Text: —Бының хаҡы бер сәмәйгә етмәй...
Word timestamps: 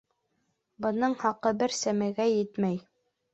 —Бының 0.85 1.13
хаҡы 1.25 1.51
бер 1.59 1.75
сәмәйгә 1.81 2.27
етмәй... 2.31 2.81